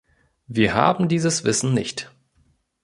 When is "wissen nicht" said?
1.43-2.09